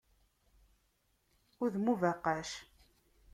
Udem 1.63 1.85
ubaqac. 1.93 2.49